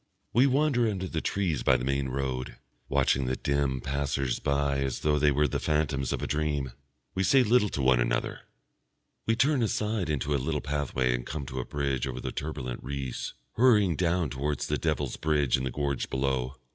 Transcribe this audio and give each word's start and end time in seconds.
We 0.33 0.47
wander 0.47 0.89
under 0.89 1.07
the 1.07 1.21
trees 1.21 1.61
by 1.61 1.77
the 1.77 1.85
main 1.85 2.09
road, 2.09 2.57
watching 2.89 3.27
the 3.27 3.35
dim 3.35 3.81
passers 3.81 4.39
by 4.39 4.79
as 4.79 5.01
though 5.01 5.19
they 5.19 5.29
were 5.29 5.47
the 5.47 5.59
phantoms 5.59 6.11
of 6.11 6.23
a 6.23 6.27
dream. 6.27 6.71
We 7.13 7.21
say 7.23 7.43
little 7.43 7.69
to 7.69 7.83
one 7.83 7.99
another. 7.99 8.39
We 9.27 9.35
turn 9.35 9.61
aside 9.61 10.09
into 10.09 10.33
a 10.33 10.41
little 10.41 10.59
pathway 10.59 11.13
and 11.13 11.23
come 11.23 11.45
to 11.45 11.59
a 11.59 11.65
bridge 11.65 12.07
over 12.07 12.19
the 12.19 12.31
turbulent 12.31 12.79
Reuss, 12.83 13.35
hurrying 13.51 13.95
down 13.95 14.31
towards 14.31 14.65
the 14.65 14.79
Devil's 14.79 15.17
Bridge 15.17 15.55
in 15.55 15.65
the 15.65 15.69
gorge 15.69 16.09
below. 16.09 16.55